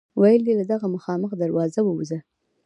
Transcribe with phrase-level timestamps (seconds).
[0.19, 2.19] ویل یې له دغه مخامخ دروازه ووځه.